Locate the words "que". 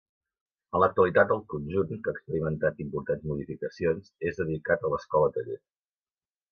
2.07-2.13